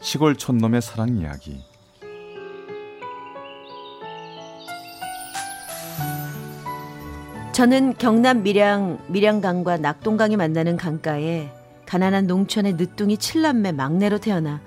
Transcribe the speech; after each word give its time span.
시골 0.00 0.36
촌놈의 0.36 0.80
사랑 0.80 1.18
이야기 1.18 1.60
저는 7.52 7.94
경남 7.98 8.44
밀양 8.44 9.00
밀양강과 9.08 9.78
낙동강이 9.78 10.36
만나는 10.36 10.76
강가에 10.76 11.50
가난한 11.86 12.28
농촌의 12.28 12.74
늦둥이 12.74 13.18
칠남매 13.18 13.72
막내로 13.72 14.18
태어나 14.18 14.60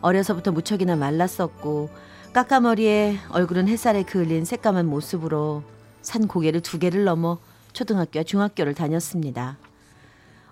어려서부터 0.00 0.52
무척이나 0.52 0.96
말랐었고 0.96 1.90
까까머리에 2.32 3.18
얼굴은 3.30 3.68
햇살에 3.68 4.02
그을린 4.02 4.46
새까만 4.46 4.86
모습으로 4.86 5.62
산 6.00 6.26
고개를 6.26 6.62
두 6.62 6.78
개를 6.78 7.04
넘어 7.04 7.38
초등학교와 7.72 8.22
중학교를 8.22 8.74
다녔습니다. 8.74 9.58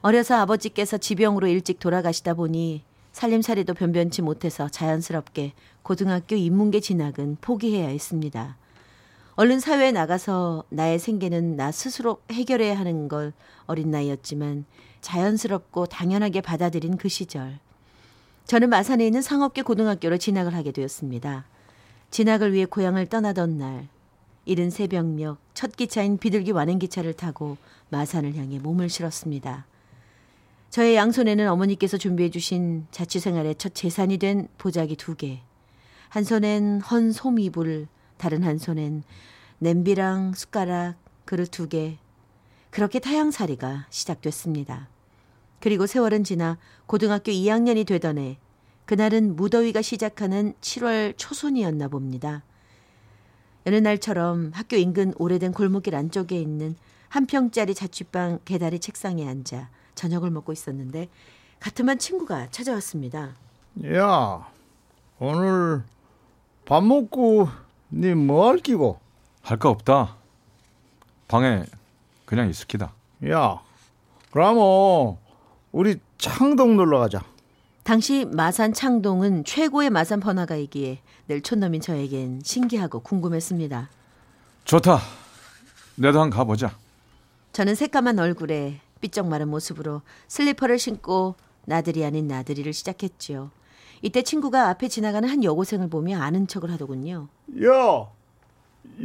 어려서 0.03 0.37
아버지께서 0.37 0.99
지병으로 0.99 1.47
일찍 1.47 1.79
돌아가시다 1.79 2.35
보니 2.35 2.83
살림살이도 3.17 3.73
변변치 3.73 4.21
못해서 4.21 4.69
자연스럽게 4.69 5.55
고등학교 5.83 6.37
인문계 6.37 6.81
진학은 6.81 7.39
포기해야 7.41 7.89
했습니다. 7.89 8.59
얼른 9.37 9.59
사회에 9.59 9.91
나가서 9.91 10.65
나의 10.69 10.99
생계는 10.99 11.57
나 11.57 11.73
스스로 11.73 12.21
해결해야 12.31 12.79
하는 12.79 13.09
걸 13.09 13.33
어린 13.65 13.91
나이였지만 13.91 14.67
자연스럽고 15.01 15.87
당연하게 15.87 16.43
받아들인 16.43 16.99
그 16.99 17.09
시절. 17.09 17.59
저는 18.45 18.69
마산에 18.69 19.07
있는 19.07 19.23
상업계 19.23 19.63
고등학교로 19.63 20.19
진학을 20.19 20.55
하게 20.55 20.71
되었습니다. 20.71 21.47
진학을 22.11 22.53
위해 22.53 22.67
고향을 22.67 23.07
떠나던 23.07 23.57
날, 23.57 23.89
이른 24.45 24.69
새벽녘 24.69 25.39
첫 25.55 25.75
기차인 25.75 26.19
비둘기 26.19 26.51
완행기차를 26.51 27.15
타고 27.15 27.57
마산을 27.89 28.37
향해 28.37 28.59
몸을 28.59 28.91
실었습니다. 28.91 29.65
저의 30.71 30.97
양손에는 30.97 31.49
어머니께서 31.49 31.97
준비해 31.97 32.31
주신 32.31 32.87
자취생활의 32.91 33.55
첫 33.57 33.75
재산이 33.75 34.19
된 34.19 34.49
보자기 34.59 34.97
두 34.97 35.15
개. 35.15 35.41
한 36.09 36.25
손엔 36.25 36.81
헌 36.81 37.13
솜이불, 37.13 37.89
다른 38.17 38.43
한 38.43 38.59
손엔 38.59 39.03
냄비랑 39.59 40.35
숟가락, 40.35 40.97
그릇 41.25 41.51
두 41.51 41.69
개. 41.69 41.99
그렇게 42.71 42.99
타향살이가 42.99 43.87
시작됐습니다. 43.91 44.89
그리고 45.61 45.87
세월은 45.87 46.25
지나 46.25 46.59
고등학교 46.87 47.33
2학년이 47.33 47.87
되던 47.87 48.19
해, 48.19 48.39
그날은 48.85 49.35
무더위가 49.35 49.83
시작하는 49.83 50.53
7월 50.61 51.15
초순이었나 51.17 51.89
봅니다. 51.89 52.45
여느 53.67 53.77
날처럼 53.77 54.53
학교 54.55 54.77
인근 54.77 55.13
오래된 55.19 55.53
골목길 55.53 55.97
안쪽에 55.97 56.41
있는 56.41 56.77
한 57.09 57.27
평짜리 57.27 57.75
자취방 57.75 58.41
계다리 58.45 58.79
책상에 58.79 59.27
앉아 59.27 59.71
저녁을 59.97 60.31
먹고 60.31 60.53
있었는데 60.53 61.09
같은 61.59 61.85
친구가 61.99 62.51
찾아왔습니다. 62.53 63.31
야, 63.95 64.49
오늘 65.19 65.83
밥 66.65 66.85
먹고 66.85 67.49
니뭐할 67.93 68.59
끼고? 68.59 69.01
할 69.43 69.59
거 69.59 69.71
없다. 69.71 70.17
방에 71.29 71.65
그냥 72.25 72.49
있을 72.49 72.67
기다. 72.67 72.93
야, 73.29 73.61
그러면 74.31 75.17
우리 75.73 75.99
창동 76.19 76.77
놀러 76.77 76.99
가자. 77.01 77.23
당시 77.85 78.25
마산 78.25 78.73
창동은 78.73 79.45
최고의 79.45 79.91
마산 79.91 80.19
번화가이기에 80.21 81.01
늘 81.29 81.41
촌놈인 81.41 81.81
저에겐 81.81 82.41
신기하고 82.45 83.01
궁금했습니다. 83.01 83.89
좋다. 84.65 84.99
내도 85.95 86.21
한 86.21 86.31
가보자. 86.31 86.77
저는 87.53 87.75
새까만 87.77 88.19
얼굴에 88.19 88.81
삐쩍 89.07 89.29
마른 89.29 89.49
모습으로 89.49 90.03
슬리퍼를 90.29 90.79
신고 90.79 91.37
나들이 91.65 92.05
아닌 92.05 92.27
나들이를 92.27 92.73
시작했지요. 92.73 93.51
이때 94.03 94.23
친구가 94.23 94.69
앞에 94.69 94.89
지나가는 94.89 95.29
한 95.29 95.43
여고생을 95.45 95.89
보며 95.89 96.21
아는 96.21 96.47
척을 96.47 96.71
하더군요. 96.73 97.29
야, 97.65 97.71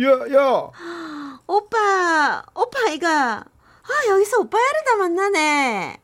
야, 0.01 0.33
야. 0.33 0.71
오빠, 1.47 2.43
오빠 2.55 2.89
이가 2.89 3.39
아 3.43 4.09
여기서 4.09 4.39
오빠야를 4.39 4.83
다 4.85 4.95
만나네. 4.97 5.97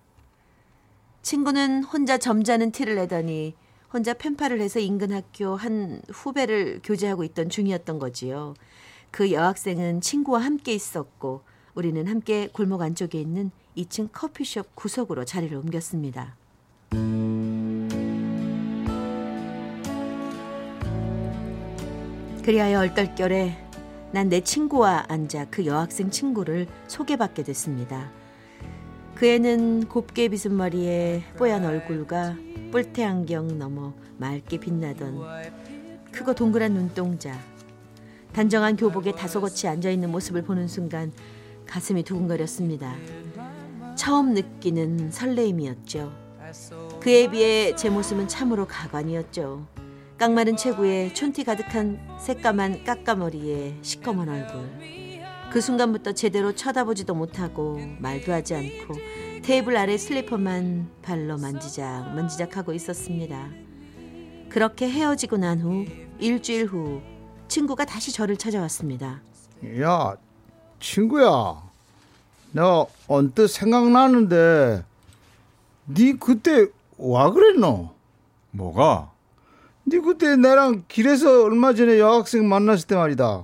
친구는 1.21 1.83
혼자 1.83 2.17
점잖은 2.17 2.71
티를 2.71 2.95
내더니 2.95 3.55
혼자 3.91 4.13
펜팔을 4.13 4.61
해서 4.61 4.79
인근 4.79 5.11
학교 5.11 5.55
한 5.55 6.01
후배를 6.09 6.81
교제하고 6.83 7.23
있던 7.23 7.49
중이었던 7.49 7.99
거지요. 7.99 8.53
그 9.11 9.31
여학생은 9.31 10.01
친구와 10.01 10.39
함께 10.39 10.73
있었고 10.73 11.41
우리는 11.73 12.07
함께 12.07 12.49
골목 12.51 12.81
안쪽에 12.81 13.19
있는 13.19 13.51
2층 13.77 14.09
커피숍 14.11 14.75
구석으로 14.75 15.23
자리를 15.23 15.55
옮겼습니다. 15.55 16.35
그리하여 22.43 22.79
얼떨결에 22.79 23.65
난 24.11 24.29
내 24.29 24.41
친구와 24.41 25.05
앉아 25.09 25.47
그 25.51 25.65
여학생 25.65 26.09
친구를 26.09 26.65
소개받게 26.88 27.43
됐습니다. 27.43 28.09
그 29.15 29.27
애는 29.27 29.89
곱게 29.89 30.29
빗은 30.29 30.55
머리에 30.55 31.23
뽀얀 31.38 31.65
얼굴과 31.65 32.35
뿔테 32.71 33.03
안경 33.03 33.59
넘어 33.59 33.94
맑게 34.17 34.59
빛나던 34.59 35.21
크고 36.11 36.33
동그란 36.33 36.73
눈동자 36.73 37.38
단정한 38.33 38.75
교복에 38.75 39.11
다소곳이 39.11 39.67
앉아 39.67 39.89
있는 39.89 40.11
모습을 40.11 40.44
보는 40.44 40.67
순간 40.67 41.11
가슴이 41.65 42.03
두근거렸습니다. 42.03 42.95
처음 43.97 44.33
느끼는 44.33 45.11
설레임이었죠. 45.11 46.13
그에 47.01 47.29
비해 47.29 47.75
제 47.75 47.89
모습은 47.89 48.27
참으로 48.27 48.65
가관이었죠. 48.67 49.67
깡마른 50.17 50.55
체구에 50.55 51.13
촌티 51.13 51.43
가득한 51.43 51.99
새까만 52.19 52.83
까까머리에 52.85 53.79
시꺼먼 53.81 54.29
얼굴. 54.29 54.69
그 55.51 55.59
순간부터 55.61 56.13
제대로 56.13 56.53
쳐다보지도 56.53 57.13
못하고 57.15 57.79
말도 57.99 58.31
하지 58.31 58.55
않고 58.55 58.93
테이블 59.43 59.75
아래 59.77 59.97
슬리퍼만 59.97 60.89
발로 61.01 61.37
만지작 61.37 62.13
만지작 62.15 62.55
하고 62.57 62.73
있었습니다. 62.73 63.49
그렇게 64.49 64.89
헤어지고 64.89 65.37
난 65.37 65.59
후 65.61 65.85
일주일 66.19 66.65
후 66.67 67.01
친구가 67.47 67.85
다시 67.85 68.11
저를 68.13 68.37
찾아왔습니다. 68.37 69.21
야, 69.81 70.15
친구야. 70.79 71.66
내가 72.57 72.88
언뜻 73.07 73.47
생각나는데 73.50 74.84
네 75.85 76.13
그때 76.19 76.68
와 76.97 77.29
그랬노? 77.31 77.91
뭐가? 78.50 79.12
네 79.84 80.00
그때 80.00 80.35
나랑 80.35 80.85
길에서 80.88 81.44
얼마 81.44 81.75
전에 81.75 82.00
여학생 82.00 82.50
만났을 82.50 82.88
때 82.88 82.95
말이다. 82.95 83.44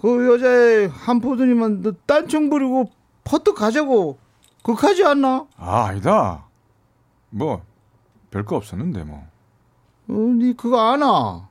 그 0.00 0.32
여자의 0.32 0.88
한 0.88 1.20
포도니만 1.20 1.82
너 1.82 1.92
딴청 2.06 2.48
부리고 2.48 2.90
퍼뜩 3.24 3.56
가자고 3.56 4.18
그하지 4.62 5.04
않나? 5.04 5.46
아, 5.56 5.86
아니다. 5.86 6.44
뭐 7.28 7.62
별거 8.30 8.56
없었는데 8.56 9.02
뭐. 9.02 9.26
어, 10.08 10.12
네 10.38 10.54
그거 10.56 10.80
아나? 10.92 11.48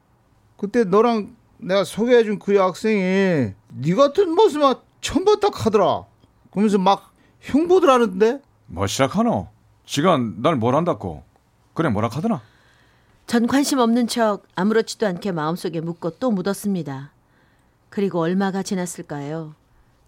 그때 0.56 0.85
너랑 0.85 1.35
내가 1.57 1.83
소개해준 1.83 2.39
그 2.39 2.56
여학생이 2.56 3.01
네 3.01 3.95
같은 3.95 4.33
모습만 4.33 4.75
처음 5.01 5.25
봤다 5.25 5.50
하더라. 5.51 6.10
그러면서 6.51 6.77
막 6.77 7.12
흉보들 7.42 7.89
하는데? 7.89 8.42
뭐 8.68 8.88
시작하노? 8.88 9.48
지가 9.86 10.18
날 10.38 10.56
뭘 10.56 10.75
한다고? 10.75 11.24
그래 11.74 11.89
뭐라 11.89 12.09
하더나? 12.12 12.42
전 13.27 13.48
관심 13.48 13.80
없는 13.80 14.07
척 14.07 14.44
아무렇지도 14.56 15.07
않게 15.07 15.31
마음속에 15.31 15.80
묻고 15.81 16.12
또 16.19 16.31
묻었습니다. 16.31 17.12
그리고 17.89 18.19
얼마가 18.19 18.63
지났을까요? 18.63 19.56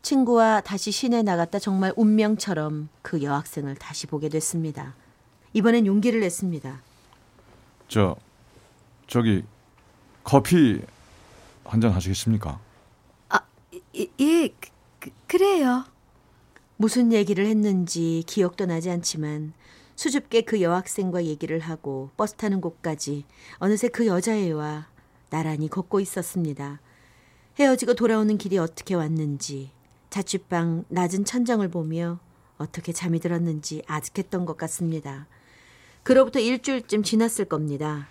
친구와 0.01 0.62
다시 0.62 0.92
시내 0.92 1.22
나갔다 1.22 1.60
정말 1.60 1.94
운명처럼 1.95 2.90
그 3.01 3.22
여학생을 3.24 3.75
다시 3.75 4.07
보게 4.07 4.28
됐습니다. 4.30 4.94
이번엔 5.54 5.86
용기를 5.86 6.19
냈습니다. 6.19 6.81
저 7.88 8.16
저기 9.07 9.44
커피 10.24 10.81
한 11.66 11.80
잔 11.80 11.92
하시겠습니까? 11.92 12.60
아, 13.30 13.40
예, 13.95 14.07
예 14.19 14.50
그, 15.00 15.10
그래요. 15.28 15.86
무슨 16.77 17.13
얘기를 17.13 17.45
했는지 17.45 18.23
기억도 18.25 18.65
나지 18.65 18.89
않지만 18.89 19.53
수줍게 19.95 20.41
그 20.41 20.61
여학생과 20.61 21.25
얘기를 21.25 21.59
하고 21.59 22.09
버스 22.17 22.33
타는 22.33 22.61
곳까지 22.61 23.25
어느새 23.57 23.87
그 23.87 24.07
여자애와 24.07 24.87
나란히 25.29 25.69
걷고 25.69 25.99
있었습니다. 25.99 26.81
헤어지고 27.59 27.93
돌아오는 27.93 28.37
길이 28.37 28.57
어떻게 28.57 28.95
왔는지 28.95 29.71
자취방 30.09 30.85
낮은 30.89 31.25
천장을 31.25 31.67
보며 31.69 32.19
어떻게 32.57 32.91
잠이 32.91 33.19
들었는지 33.19 33.83
아득했던 33.87 34.45
것 34.45 34.57
같습니다. 34.57 35.27
그로부터 36.01 36.39
일주일쯤 36.39 37.03
지났을 37.03 37.45
겁니다. 37.45 38.07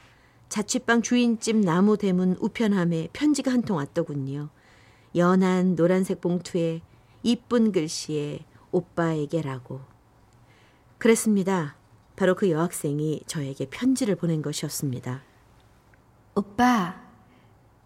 자취방 0.48 1.02
주인집 1.02 1.56
나무 1.56 1.96
대문 1.96 2.36
우편함에 2.40 3.08
편지가 3.12 3.50
한 3.50 3.62
통 3.62 3.76
왔더군요. 3.76 4.50
연한 5.16 5.76
노란색 5.76 6.20
봉투에 6.20 6.80
이쁜 7.22 7.72
글씨에 7.72 8.40
오빠에게라고. 8.72 9.80
그랬습니다. 10.98 11.76
바로 12.16 12.34
그 12.34 12.50
여학생이 12.50 13.22
저에게 13.26 13.66
편지를 13.66 14.16
보낸 14.16 14.42
것이었습니다. 14.42 15.22
오빠, 16.34 17.00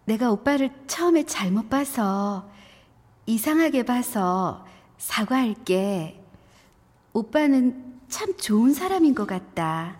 내가 0.05 0.31
오빠를 0.31 0.71
처음에 0.87 1.25
잘못 1.25 1.69
봐서 1.69 2.49
이상하게 3.25 3.83
봐서 3.83 4.65
사과할게. 4.97 6.23
오빠는 7.13 7.99
참 8.07 8.35
좋은 8.37 8.73
사람인 8.73 9.15
것 9.15 9.27
같다. 9.27 9.97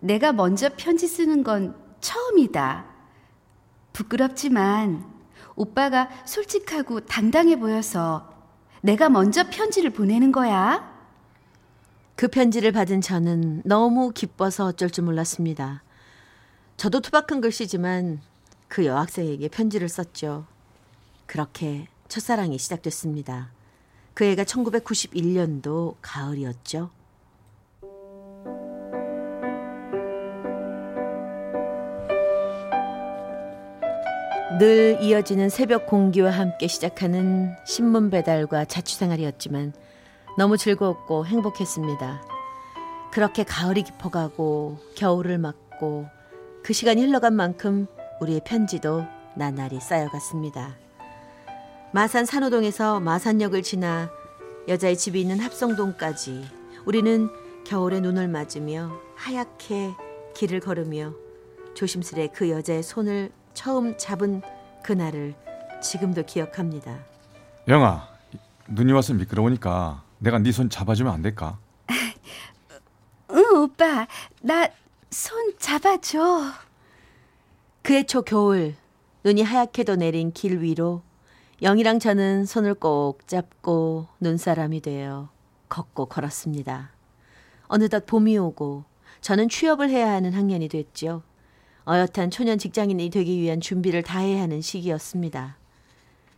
내가 0.00 0.32
먼저 0.32 0.70
편지 0.76 1.06
쓰는 1.06 1.42
건 1.42 1.76
처음이다. 2.00 2.86
부끄럽지만 3.92 5.04
오빠가 5.56 6.08
솔직하고 6.24 7.00
당당해 7.00 7.58
보여서 7.58 8.37
내가 8.82 9.08
먼저 9.08 9.48
편지를 9.50 9.90
보내는 9.90 10.32
거야. 10.32 10.96
그 12.16 12.28
편지를 12.28 12.72
받은 12.72 13.00
저는 13.00 13.62
너무 13.64 14.10
기뻐서 14.10 14.66
어쩔 14.66 14.90
줄 14.90 15.04
몰랐습니다. 15.04 15.82
저도 16.76 17.00
투박한 17.00 17.40
글씨지만 17.40 18.20
그 18.68 18.86
여학생에게 18.86 19.48
편지를 19.48 19.88
썼죠. 19.88 20.46
그렇게 21.26 21.88
첫사랑이 22.08 22.58
시작됐습니다. 22.58 23.50
그 24.14 24.24
애가 24.24 24.44
1991년도 24.44 25.94
가을이었죠. 26.02 26.90
늘 34.58 34.98
이어지는 35.00 35.50
새벽 35.50 35.86
공기와 35.86 36.32
함께 36.32 36.66
시작하는 36.66 37.54
신문 37.64 38.10
배달과 38.10 38.64
자취생활이었지만 38.64 39.72
너무 40.36 40.56
즐거웠고 40.56 41.26
행복했습니다. 41.26 42.22
그렇게 43.12 43.44
가을이 43.44 43.84
깊어가고 43.84 44.78
겨울을 44.96 45.38
맞고 45.38 46.06
그 46.64 46.72
시간이 46.72 47.02
흘러간 47.02 47.34
만큼 47.34 47.86
우리의 48.20 48.40
편지도 48.44 49.04
나날이 49.36 49.78
쌓여갔습니다. 49.78 50.76
마산 51.92 52.24
산호동에서 52.24 52.98
마산역을 52.98 53.62
지나 53.62 54.10
여자의 54.66 54.96
집이 54.96 55.20
있는 55.20 55.38
합성동까지 55.38 56.44
우리는 56.84 57.28
겨울의 57.64 58.00
눈을 58.00 58.26
맞으며 58.26 58.90
하얗게 59.14 59.92
길을 60.34 60.58
걸으며 60.58 61.14
조심스레 61.74 62.30
그 62.34 62.50
여자의 62.50 62.82
손을 62.82 63.30
처음 63.58 63.96
잡은 63.98 64.40
그날을 64.84 65.34
지금도 65.82 66.22
기억합니다. 66.26 66.96
영아, 67.66 68.08
눈이 68.68 68.92
와서 68.92 69.14
미끄러우니까 69.14 70.04
내가 70.18 70.38
네 70.38 70.52
손 70.52 70.70
잡아주면 70.70 71.12
안 71.12 71.22
될까? 71.22 71.58
응, 73.32 73.44
오빠. 73.56 74.06
나 74.42 74.68
손 75.10 75.54
잡아줘. 75.58 76.52
그해 77.82 78.04
초 78.06 78.22
겨울 78.22 78.76
눈이 79.24 79.42
하얗게도 79.42 79.96
내린 79.96 80.32
길 80.32 80.60
위로 80.62 81.02
영이랑 81.60 81.98
저는 81.98 82.44
손을 82.46 82.74
꼭 82.74 83.26
잡고 83.26 84.06
눈사람이 84.20 84.82
되어 84.82 85.30
걷고 85.68 86.06
걸었습니다. 86.06 86.92
어느덧 87.66 88.06
봄이 88.06 88.38
오고 88.38 88.84
저는 89.20 89.48
취업을 89.48 89.90
해야 89.90 90.12
하는 90.12 90.32
학년이 90.32 90.68
됐죠. 90.68 91.22
어엿한 91.88 92.30
초년 92.30 92.58
직장인이 92.58 93.08
되기 93.08 93.40
위한 93.40 93.62
준비를 93.62 94.02
다해야 94.02 94.42
하는 94.42 94.60
시기였습니다. 94.60 95.56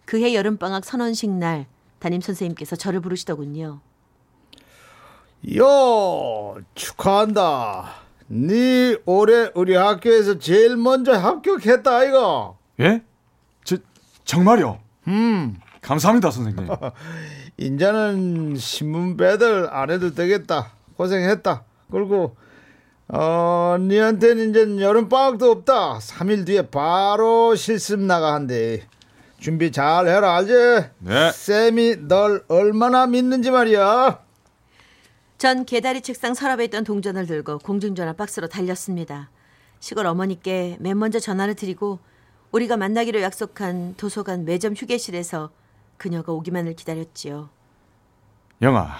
그해 0.05 0.33
여름방학 0.33 0.85
선언식 0.85 1.31
날 1.31 1.67
담임 1.99 2.21
선생님께서 2.21 2.77
저를 2.77 3.01
부르시더군요. 3.01 3.81
요 5.57 6.57
축하한다. 6.77 7.91
네 8.29 8.97
올해 9.07 9.51
우리 9.55 9.75
학교에서 9.75 10.39
제일 10.39 10.77
먼저 10.77 11.17
합격했다 11.17 11.97
아이가. 11.97 12.55
예? 12.79 13.03
저 13.65 13.77
정말요? 14.25 14.79
음, 15.09 15.59
감사합니다, 15.83 16.31
선생님. 16.31 16.69
인자는 17.59 18.55
신문 18.57 19.17
배달 19.17 19.69
안 19.73 19.91
해도 19.91 20.15
되겠다. 20.15 20.71
고생했다. 20.97 21.65
그리고 21.91 22.37
어, 23.13 23.77
니한테는 23.81 24.51
이제 24.51 24.83
여름 24.85 25.09
방학도 25.09 25.51
없다. 25.51 25.99
3일 25.99 26.47
뒤에 26.47 26.71
바로 26.71 27.55
실습 27.57 27.99
나가 28.01 28.35
한대. 28.35 28.87
준비 29.39 29.73
잘 29.73 30.07
해라, 30.07 30.37
알지? 30.37 30.53
네. 30.99 31.33
쌤이 31.33 32.07
널 32.07 32.45
얼마나 32.49 33.07
믿는지 33.07 33.51
말이야. 33.51 34.21
전 35.39 35.65
개다리 35.65 36.03
책상 36.03 36.35
서랍에 36.35 36.65
있던 36.67 36.85
동전을 36.85 37.27
들고 37.27 37.59
공중전화 37.59 38.13
박스로 38.13 38.47
달렸습니다. 38.47 39.31
시골 39.81 40.07
어머니께 40.07 40.77
맨 40.79 40.99
먼저 40.99 41.19
전화를 41.19 41.55
드리고 41.55 41.99
우리가 42.53 42.77
만나기로 42.77 43.23
약속한 43.23 43.95
도서관 43.97 44.45
매점 44.45 44.75
휴게실에서 44.75 45.51
그녀가 45.97 46.33
오기만을 46.33 46.75
기다렸지요. 46.77 47.49
영아, 48.61 48.97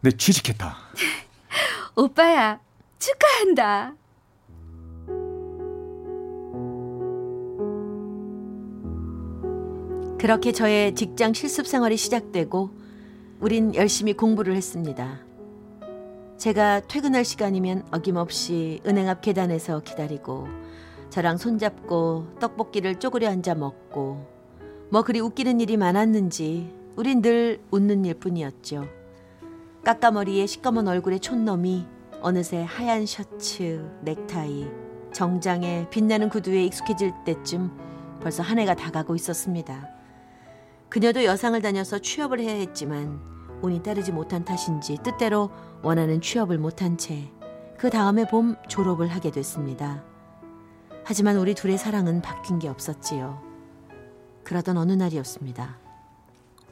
내 0.00 0.10
취직했다. 0.10 0.76
오빠야, 1.94 2.60
축하한다. 2.98 3.94
그렇게 10.18 10.50
저의 10.50 10.94
직장 10.94 11.32
실습 11.32 11.66
생활이 11.66 11.96
시작되고 11.96 12.70
우린 13.40 13.74
열심히 13.74 14.14
공부를 14.14 14.56
했습니다. 14.56 15.20
제가 16.36 16.80
퇴근할 16.80 17.24
시간이면 17.24 17.86
어김없이 17.92 18.80
은행 18.84 19.08
앞 19.08 19.20
계단에서 19.20 19.80
기다리고 19.80 20.48
저랑 21.10 21.36
손잡고 21.36 22.34
떡볶이를 22.40 22.96
쪼그려 22.96 23.28
앉아 23.28 23.54
먹고 23.54 24.26
뭐 24.90 25.02
그리 25.02 25.20
웃기는 25.20 25.60
일이 25.60 25.76
많았는지 25.76 26.72
우린 26.96 27.22
늘 27.22 27.60
웃는 27.70 28.04
일뿐이었죠. 28.04 28.86
까까머리에 29.84 30.46
시꺼먼 30.46 30.88
얼굴에 30.88 31.18
촌놈이 31.18 31.86
어느새 32.20 32.62
하얀 32.62 33.06
셔츠, 33.06 33.88
넥타이, 34.02 34.68
정장에 35.12 35.88
빛나는 35.90 36.28
구두에 36.28 36.64
익숙해질 36.64 37.12
때쯤 37.24 37.70
벌써 38.20 38.42
한 38.42 38.58
해가 38.58 38.74
다 38.74 38.90
가고 38.90 39.14
있었습니다. 39.14 39.88
그녀도 40.88 41.24
여상을 41.24 41.60
다녀서 41.62 41.98
취업을 41.98 42.40
해야 42.40 42.54
했지만 42.54 43.20
운이 43.62 43.82
따르지 43.82 44.12
못한 44.12 44.44
탓인지 44.44 44.98
뜻대로 45.02 45.50
원하는 45.82 46.20
취업을 46.20 46.58
못한 46.58 46.96
채 46.96 47.30
그 47.78 47.90
다음에 47.90 48.26
봄 48.26 48.56
졸업을 48.66 49.06
하게 49.06 49.30
됐습니다. 49.30 50.02
하지만 51.04 51.36
우리 51.36 51.54
둘의 51.54 51.78
사랑은 51.78 52.20
바뀐 52.20 52.58
게 52.58 52.68
없었지요. 52.68 53.40
그러던 54.42 54.76
어느 54.76 54.92
날이었습니다. 54.92 55.78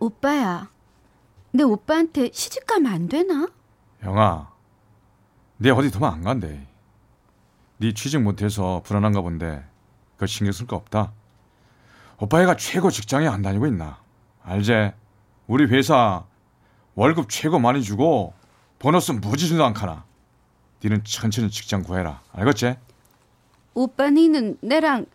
오빠야, 0.00 0.68
내 1.52 1.62
오빠한테 1.62 2.30
시집 2.32 2.66
가면 2.66 2.92
안 2.92 3.08
되나? 3.08 3.48
영아, 4.02 4.50
내 5.58 5.70
어디 5.70 5.90
도망 5.90 6.14
안 6.14 6.22
간대. 6.22 6.66
네 7.78 7.92
취직 7.92 8.20
못해서 8.22 8.82
불안한가 8.84 9.20
본데 9.20 9.64
그 10.16 10.26
신경 10.26 10.52
쓸 10.52 10.66
거 10.66 10.76
없다. 10.76 11.12
오빠 12.18 12.42
애가 12.42 12.56
최고 12.56 12.90
직장에 12.90 13.26
안 13.26 13.42
다니고 13.42 13.66
있나? 13.66 14.00
알제? 14.42 14.94
우리 15.46 15.64
회사 15.66 16.24
월급 16.94 17.28
최고 17.28 17.58
많이 17.58 17.82
주고 17.82 18.32
보너스 18.78 19.12
무지 19.12 19.48
준도 19.48 19.64
않카나. 19.66 20.04
니는 20.82 21.02
천천히 21.04 21.50
직장 21.50 21.82
구해라. 21.82 22.22
알겠지? 22.32 22.76
오빠 23.74 24.08
니는 24.10 24.58
내랑 24.62 25.06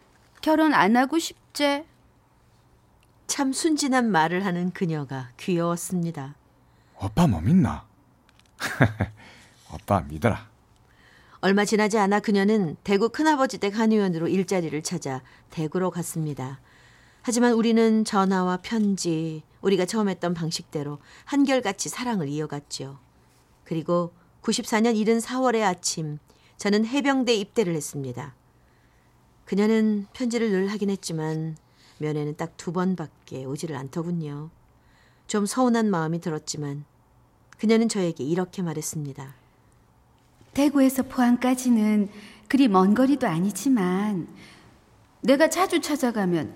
결혼 0.41 0.73
안 0.73 0.95
하고 0.97 1.17
싶제? 1.17 1.85
참 3.27 3.53
순진한 3.53 4.11
말을 4.11 4.45
하는 4.45 4.71
그녀가 4.71 5.29
귀여웠습니다. 5.37 6.35
오빠 7.01 7.25
뭐 7.27 7.41
믿나? 7.41 7.85
오빠 9.73 10.01
믿어라. 10.01 10.49
얼마 11.41 11.65
지나지 11.65 11.97
않아 11.97 12.19
그녀는 12.19 12.75
대구 12.83 13.09
큰아버지 13.09 13.57
댁 13.57 13.77
한의원으로 13.77 14.27
일자리를 14.27 14.79
찾아 14.83 15.21
대구로 15.49 15.89
갔습니다. 15.89 16.59
하지만 17.23 17.53
우리는 17.53 18.05
전화와 18.05 18.57
편지, 18.57 19.43
우리가 19.61 19.85
처음 19.85 20.09
했던 20.09 20.33
방식대로 20.33 20.99
한결같이 21.25 21.89
사랑을 21.89 22.27
이어갔죠. 22.29 22.99
그리고 23.63 24.13
94년 24.41 24.95
이른 24.95 25.19
4월의 25.19 25.63
아침, 25.63 26.19
저는 26.57 26.85
해병대 26.85 27.33
입대를 27.35 27.73
했습니다. 27.75 28.35
그녀는 29.45 30.07
편지를 30.13 30.51
늘 30.51 30.67
하긴 30.67 30.89
했지만 30.89 31.57
면회는 31.97 32.37
딱 32.37 32.53
두 32.57 32.71
번밖에 32.71 33.45
오지를 33.45 33.75
않더군요. 33.75 34.49
좀 35.27 35.45
서운한 35.45 35.89
마음이 35.89 36.19
들었지만 36.19 36.85
그녀는 37.57 37.89
저에게 37.89 38.23
이렇게 38.23 38.61
말했습니다. 38.61 39.40
대구에서 40.53 41.03
포항까지는 41.03 42.09
그리 42.47 42.67
먼 42.67 42.93
거리도 42.93 43.27
아니지만 43.27 44.27
내가 45.21 45.49
자주 45.49 45.79
찾아가면 45.79 46.55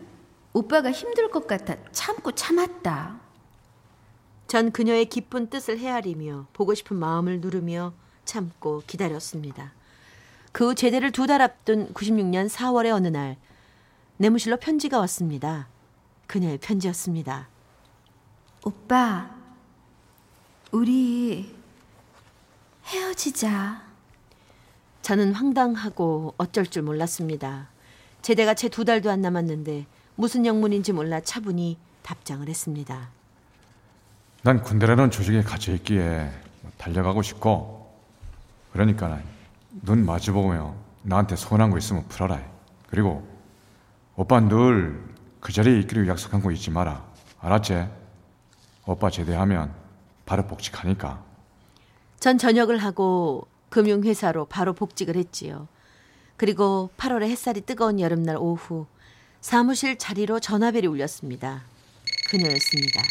오빠가 0.53 0.91
힘들 0.91 1.29
것 1.31 1.47
같아 1.47 1.75
참고 1.91 2.31
참았다. 2.31 3.19
전 4.47 4.71
그녀의 4.71 5.05
깊은 5.05 5.49
뜻을 5.49 5.79
헤아리며 5.79 6.47
보고 6.53 6.73
싶은 6.73 6.97
마음을 6.97 7.39
누르며 7.41 7.93
참고 8.25 8.83
기다렸습니다. 8.87 9.73
그 10.51 10.69
후 10.69 10.75
제대를 10.75 11.11
두 11.11 11.27
달 11.27 11.41
앞둔 11.41 11.93
96년 11.93 12.49
4월의 12.49 12.91
어느 12.93 13.07
날 13.07 13.37
내무실로 14.17 14.57
편지가 14.57 14.99
왔습니다. 14.99 15.67
그녀의 16.27 16.57
편지였습니다. 16.59 17.49
오빠, 18.63 19.29
우리 20.71 21.53
헤어지자. 22.85 23.84
저는 25.05 25.33
황당하고 25.33 26.33
어쩔 26.39 26.65
줄 26.65 26.81
몰랐습니다. 26.81 27.67
제대가 28.23 28.55
채 28.55 28.69
두 28.69 28.83
달도 28.83 29.11
안 29.11 29.21
남았는데 29.21 29.85
무슨 30.15 30.47
영문인지 30.47 30.93
몰라 30.93 31.21
차분히 31.21 31.77
답장을 32.01 32.47
했습니다. 32.49 33.09
난 34.41 34.63
군대라는 34.63 35.11
조직에 35.11 35.43
갇혀 35.43 35.73
있기에 35.73 36.31
달려가고 36.79 37.21
싶고 37.21 37.87
그러니까 38.73 39.19
눈 39.83 40.03
마주보며 40.07 40.73
나한테 41.03 41.35
서운한 41.35 41.69
거 41.69 41.77
있으면 41.77 42.07
풀어라. 42.07 42.41
그리고 42.89 43.27
오빠 44.15 44.39
늘 44.39 45.05
그 45.39 45.53
자리에 45.53 45.77
있기로 45.81 46.07
약속한 46.07 46.41
거 46.41 46.51
잊지 46.51 46.71
마라. 46.71 47.05
알았지? 47.41 47.87
오빠 48.87 49.11
제대하면 49.11 49.71
바로 50.25 50.47
복직하니까. 50.47 51.23
전 52.19 52.39
전역을 52.39 52.79
하고 52.79 53.45
금융회사로 53.75 54.45
바로 54.45 54.71
복직을 54.71 55.17
했지요. 55.17 55.67
그리고 56.37 56.91
8월에 56.95 57.23
햇살이 57.23 57.59
뜨거운 57.59 57.99
여름날 57.99 58.37
오후 58.37 58.85
사무실 59.41 59.97
자리로 59.97 60.39
전화벨이 60.39 60.87
울렸습니다. 60.87 61.63
그녀였습니다. 62.29 63.03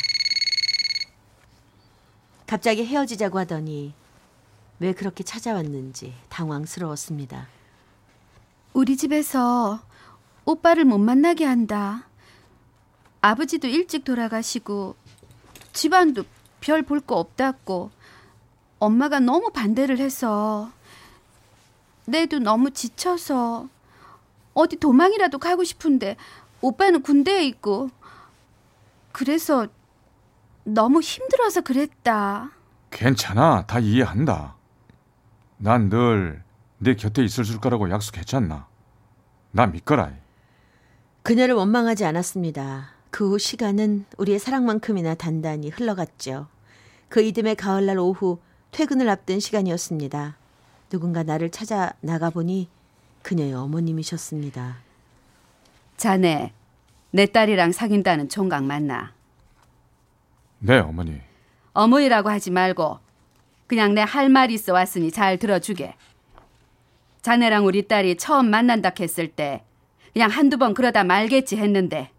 갑자기 2.46 2.86
헤어지자고 2.86 3.38
하더니 3.40 3.92
왜 4.80 4.94
그렇게 4.94 5.22
찾아왔는지 5.22 6.14
당황스러웠습니다. 6.30 7.46
우리 8.72 8.96
집에서 8.96 9.82
오빠를 10.46 10.86
못 10.86 10.96
만나게 10.96 11.44
한다. 11.44 12.08
아버지도 13.20 13.68
일찍 13.68 14.04
돌아가시고 14.04 14.96
집안도 15.74 16.24
별 16.62 16.82
볼 16.82 17.00
거 17.00 17.16
없다고 17.16 17.90
엄마가 18.84 19.18
너무 19.20 19.50
반대를 19.50 19.98
해서 19.98 20.70
내도 22.06 22.38
너무 22.38 22.70
지쳐서 22.70 23.68
어디 24.52 24.76
도망이라도 24.76 25.38
가고 25.38 25.64
싶은데 25.64 26.16
오빠는 26.60 27.02
군대에 27.02 27.44
있고 27.46 27.90
그래서 29.12 29.66
너무 30.64 31.00
힘들어서 31.00 31.60
그랬다. 31.62 32.50
괜찮아. 32.90 33.64
다 33.66 33.78
이해한다. 33.78 34.54
난 35.58 35.88
늘 35.88 36.42
내 36.78 36.94
곁에 36.94 37.24
있을 37.24 37.44
줄 37.44 37.60
거라고 37.60 37.90
약속했잖나. 37.90 38.66
나 39.52 39.66
믿거라. 39.66 40.12
그녀를 41.22 41.54
원망하지 41.54 42.04
않았습니다. 42.04 42.90
그 43.10 43.30
후 43.30 43.38
시간은 43.38 44.04
우리의 44.18 44.38
사랑만큼이나 44.38 45.14
단단히 45.14 45.70
흘러갔죠. 45.70 46.48
그 47.08 47.22
이듬해 47.22 47.54
가을날 47.54 47.98
오후 47.98 48.38
퇴근을 48.74 49.08
앞둔 49.08 49.38
시간이었습니다. 49.38 50.36
누군가 50.90 51.22
나를 51.22 51.50
찾아 51.50 51.92
나가보니 52.00 52.68
그녀의 53.22 53.54
어머님이셨습니다. 53.54 54.78
자네, 55.96 56.52
내 57.12 57.26
딸이랑 57.26 57.70
사귄다는 57.70 58.28
총각 58.28 58.64
맞나? 58.64 59.12
네, 60.58 60.78
어머니. 60.80 61.20
어머니라고 61.72 62.30
하지 62.30 62.50
말고 62.50 62.98
그냥 63.68 63.94
내 63.94 64.02
할 64.02 64.28
말 64.28 64.50
있어 64.50 64.72
왔으니 64.72 65.12
잘 65.12 65.38
들어주게. 65.38 65.94
자네랑 67.22 67.66
우리 67.66 67.86
딸이 67.86 68.16
처음 68.16 68.50
만난다 68.50 68.90
했을 68.98 69.28
때 69.28 69.62
그냥 70.12 70.30
한두 70.30 70.58
번 70.58 70.74
그러다 70.74 71.04
말겠지 71.04 71.56
했는데 71.58 72.10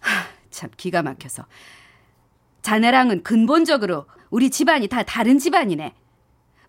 하, 0.00 0.24
참 0.50 0.70
기가 0.78 1.02
막혀서 1.02 1.44
자네랑은 2.66 3.22
근본적으로 3.22 4.06
우리 4.28 4.50
집안이 4.50 4.88
다 4.88 5.04
다른 5.04 5.38
집안이네. 5.38 5.94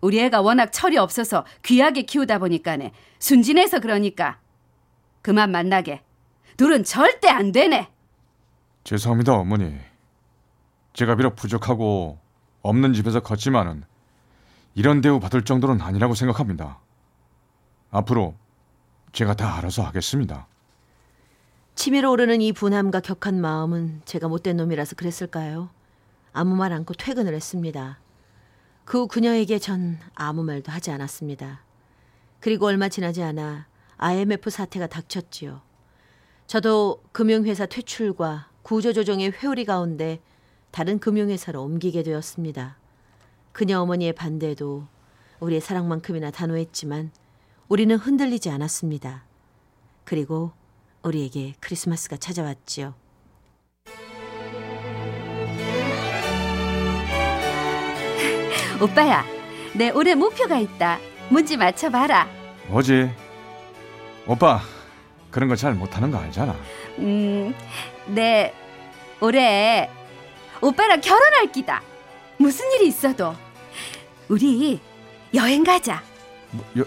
우리 0.00 0.20
애가 0.20 0.42
워낙 0.42 0.70
철이 0.70 0.96
없어서 0.96 1.44
귀하게 1.64 2.02
키우다 2.02 2.38
보니까네 2.38 2.92
순진해서 3.18 3.80
그러니까 3.80 4.38
그만 5.22 5.50
만나게. 5.50 6.04
둘은 6.56 6.84
절대 6.84 7.28
안 7.28 7.50
되네. 7.50 7.88
죄송합니다, 8.84 9.34
어머니. 9.34 9.74
제가 10.92 11.16
비록 11.16 11.34
부족하고 11.34 12.20
없는 12.62 12.94
집에서 12.94 13.18
컸지만은 13.18 13.82
이런 14.76 15.00
대우 15.00 15.18
받을 15.18 15.42
정도는 15.42 15.80
아니라고 15.80 16.14
생각합니다. 16.14 16.78
앞으로 17.90 18.36
제가 19.10 19.34
다 19.34 19.56
알아서 19.56 19.82
하겠습니다. 19.82 20.46
치밀어 21.74 22.12
오르는 22.12 22.40
이 22.40 22.52
분함과 22.52 23.00
격한 23.00 23.40
마음은 23.40 24.02
제가 24.04 24.28
못된 24.28 24.58
놈이라서 24.58 24.94
그랬을까요? 24.94 25.70
아무 26.38 26.54
말 26.54 26.72
않고 26.72 26.94
퇴근을 26.94 27.34
했습니다. 27.34 27.98
그 28.84 29.02
후 29.02 29.08
그녀에게 29.08 29.58
전 29.58 29.98
아무 30.14 30.44
말도 30.44 30.70
하지 30.70 30.92
않았습니다. 30.92 31.62
그리고 32.38 32.66
얼마 32.66 32.88
지나지 32.88 33.24
않아 33.24 33.66
IMF 33.96 34.48
사태가 34.48 34.86
닥쳤지요. 34.86 35.60
저도 36.46 37.02
금융회사 37.10 37.66
퇴출과 37.66 38.50
구조조정의 38.62 39.32
회오리 39.32 39.64
가운데 39.64 40.20
다른 40.70 41.00
금융회사로 41.00 41.60
옮기게 41.60 42.04
되었습니다. 42.04 42.78
그녀 43.52 43.80
어머니의 43.80 44.12
반대도 44.12 44.86
우리의 45.40 45.60
사랑만큼이나 45.60 46.30
단호했지만 46.30 47.10
우리는 47.68 47.96
흔들리지 47.96 48.48
않았습니다. 48.48 49.24
그리고 50.04 50.52
우리에게 51.02 51.54
크리스마스가 51.58 52.16
찾아왔지요. 52.16 52.94
오빠야, 58.80 59.24
내 59.74 59.90
올해 59.90 60.14
목표가 60.14 60.58
있다. 60.58 60.98
문지 61.28 61.56
맞춰봐라. 61.56 62.28
뭐지? 62.68 63.10
오빠, 64.26 64.60
그런 65.30 65.48
거 65.48 65.56
잘 65.56 65.74
못하는 65.74 66.10
거 66.10 66.18
알잖아. 66.18 66.54
음, 66.98 67.54
내 68.06 68.52
올해 69.20 69.88
오빠랑 70.60 71.00
결혼할 71.00 71.50
기다. 71.52 71.82
무슨 72.36 72.70
일이 72.72 72.86
있어도 72.88 73.34
우리 74.28 74.80
여행 75.34 75.64
가자. 75.64 76.02
뭐, 76.50 76.64
여, 76.78 76.84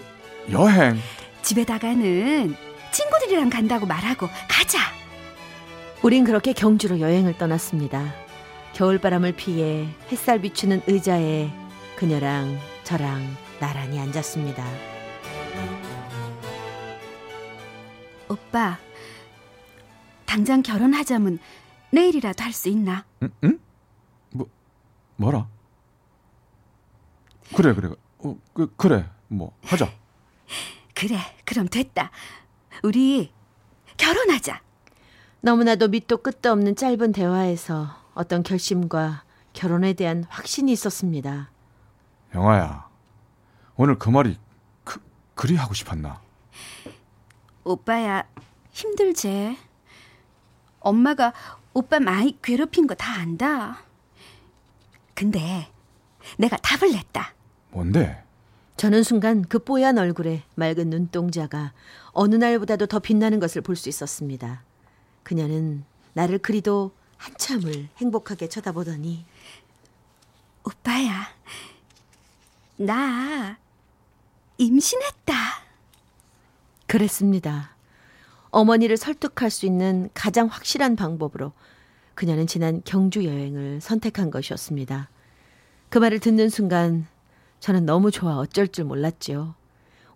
여행? 0.50 0.98
집에다가는 1.42 2.56
친구들이랑 2.90 3.50
간다고 3.50 3.86
말하고 3.86 4.28
가자. 4.48 4.78
우린 6.02 6.24
그렇게 6.24 6.52
경주로 6.52 7.00
여행을 7.00 7.36
떠났습니다. 7.38 8.14
겨울바람을 8.74 9.32
피해 9.32 9.86
햇살 10.10 10.40
비추는 10.40 10.82
의자에 10.86 11.50
그녀랑 11.96 12.58
저랑 12.84 13.36
나란히 13.60 13.98
앉았습니다. 14.00 14.64
오빠, 18.28 18.78
당장 20.26 20.62
결혼하자면 20.62 21.38
내일이라도 21.90 22.42
할 22.42 22.52
수 22.52 22.68
있나? 22.70 23.04
응? 23.22 23.30
응? 23.44 23.58
뭐 24.30 24.48
뭐라? 25.16 25.46
그래 27.54 27.74
그래. 27.74 27.90
어, 28.18 28.36
그, 28.54 28.72
그래. 28.76 29.08
뭐 29.28 29.54
하자. 29.62 29.90
그래, 30.94 31.18
그럼 31.44 31.68
됐다. 31.68 32.10
우리 32.82 33.32
결혼하자. 33.96 34.60
너무나도 35.42 35.88
밑도 35.88 36.18
끝도 36.18 36.50
없는 36.52 36.76
짧은 36.76 37.12
대화에서 37.12 37.96
어떤 38.14 38.42
결심과 38.42 39.24
결혼에 39.52 39.92
대한 39.92 40.24
확신이 40.28 40.72
있었습니다. 40.72 41.50
영아야. 42.34 42.88
오늘 43.76 43.98
그 43.98 44.08
말이 44.10 44.38
그, 44.84 45.00
그리 45.34 45.56
하고 45.56 45.74
싶었나? 45.74 46.20
오빠야, 47.64 48.24
힘들지? 48.70 49.56
엄마가 50.80 51.32
오빠 51.74 52.00
많이 52.00 52.38
괴롭힌 52.42 52.86
거 52.86 52.94
다 52.94 53.12
안다. 53.20 53.78
근데 55.14 55.70
내가 56.38 56.56
답을 56.56 56.92
냈다. 56.92 57.34
뭔데? 57.70 58.22
저는 58.76 59.02
순간 59.02 59.42
그 59.42 59.58
뽀얀 59.58 59.98
얼굴에 59.98 60.42
맑은 60.56 60.90
눈동자가 60.90 61.72
어느 62.12 62.34
날보다도 62.34 62.86
더 62.86 62.98
빛나는 62.98 63.38
것을 63.38 63.62
볼 63.62 63.76
수 63.76 63.88
있었습니다. 63.88 64.62
그녀는 65.22 65.84
나를 66.14 66.38
그리도 66.38 66.92
한참을 67.16 67.88
행복하게 67.98 68.48
쳐다보더니 68.48 69.24
오빠야, 70.64 71.28
나 72.76 73.58
임신했다. 74.58 75.34
그랬습니다. 76.86 77.74
어머니를 78.50 78.96
설득할 78.96 79.50
수 79.50 79.66
있는 79.66 80.10
가장 80.14 80.46
확실한 80.46 80.96
방법으로 80.96 81.52
그녀는 82.14 82.46
지난 82.46 82.82
경주 82.84 83.24
여행을 83.24 83.80
선택한 83.80 84.30
것이었습니다. 84.30 85.08
그 85.88 85.98
말을 85.98 86.18
듣는 86.18 86.48
순간 86.50 87.06
저는 87.60 87.86
너무 87.86 88.10
좋아 88.10 88.36
어쩔 88.36 88.68
줄 88.68 88.84
몰랐지요. 88.84 89.54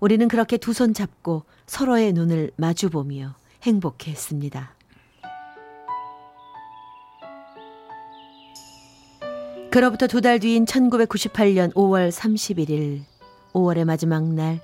우리는 0.01 0.29
그렇게 0.29 0.59
두 0.59 0.73
손 0.73 0.93
잡고 0.93 1.45
서로의 1.67 2.13
눈을 2.13 2.51
마주보며 2.57 3.35
행복해했습니다. 3.63 4.76
그로부터 9.77 10.07
두 10.07 10.23
달 10.23 10.39
뒤인 10.39 10.65
1998년 10.65 11.71
5월 11.75 12.11
31일, 12.11 13.03
5월의 13.53 13.85
마지막 13.85 14.25
날, 14.25 14.59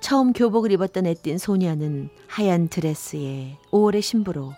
처음 0.00 0.34
교복을 0.34 0.70
입었던 0.72 1.06
애띤 1.06 1.38
소녀는 1.38 2.10
하얀 2.26 2.68
드레스에 2.68 3.56
5월의 3.70 4.02
신부로, 4.02 4.52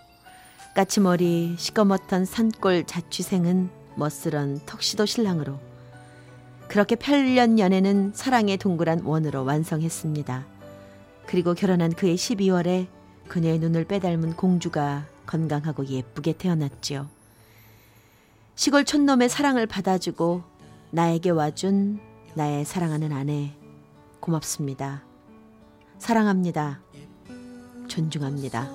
까치머리 0.75 1.55
시꺼멓던 1.59 2.25
산골 2.25 2.87
자취생은 2.87 3.71
멋스런 3.95 4.59
턱시도 4.67 5.07
신랑으로, 5.07 5.61
그렇게 6.67 6.97
8년 6.97 7.61
연애는 7.61 8.15
사랑의 8.17 8.57
동그란 8.57 9.03
원으로 9.05 9.45
완성했습니다. 9.45 10.45
그리고 11.29 11.55
결혼한 11.55 11.93
그의 11.93 12.17
12월에 12.17 12.89
그녀의 13.29 13.61
눈을 13.61 13.85
빼닮은 13.85 14.35
공주가 14.35 15.07
건강하고 15.27 15.87
예쁘게 15.87 16.33
태어났지요. 16.33 17.18
시골 18.59 18.85
촌놈의 18.85 19.29
사랑을 19.29 19.69
받아주고 19.69 20.43
나에게 20.91 21.31
와준 21.31 22.00
나의 22.35 22.65
사랑하는 22.65 23.12
아내 23.12 23.53
고맙습니다. 24.19 25.05
사랑합니다. 26.00 26.81
존중합니다. 27.87 28.69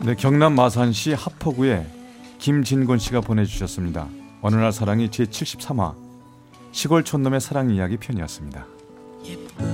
네, 0.00 0.16
경남 0.16 0.56
마산시 0.56 1.12
하포구에 1.12 1.86
김진곤 2.40 2.98
씨가 2.98 3.20
보내주셨습니다. 3.20 4.08
어느 4.40 4.56
날 4.56 4.72
사랑이 4.72 5.12
제 5.12 5.22
73화 5.22 5.94
시골 6.72 7.04
촌놈의 7.04 7.40
사랑 7.40 7.70
이야기 7.70 7.98
편이었습니다. 7.98 8.66
예쁜 9.26 9.71